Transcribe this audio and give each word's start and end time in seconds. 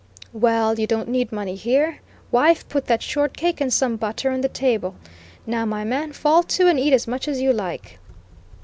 "Well, 0.33 0.79
you 0.79 0.87
don't 0.87 1.09
need 1.09 1.31
money 1.31 1.53
here. 1.53 1.99
Wife, 2.31 2.67
put 2.67 2.87
that 2.87 3.03
short 3.03 3.37
cake 3.37 3.61
and 3.61 3.71
some 3.71 3.97
butter 3.97 4.31
on 4.31 4.41
the 4.41 4.49
table; 4.49 4.95
now, 5.45 5.63
my 5.63 5.83
man, 5.83 6.11
fall 6.11 6.41
to 6.41 6.67
and 6.67 6.79
eat 6.79 6.91
as 6.91 7.05
much 7.07 7.27
as 7.27 7.39
you 7.39 7.53
like." 7.53 7.99